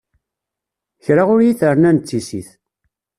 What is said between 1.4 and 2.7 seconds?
yi-t-rnan d tissit.